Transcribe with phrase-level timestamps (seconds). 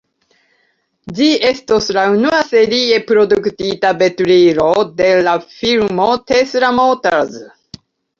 [1.17, 4.65] Ĝi estos la unua serie produktita veturilo
[5.03, 7.37] de la firmo Tesla Motors.